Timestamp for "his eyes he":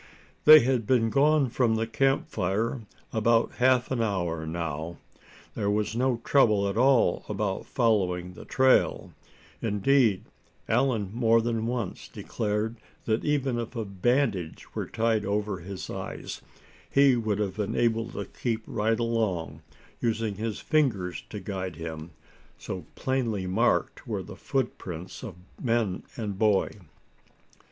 15.59-17.15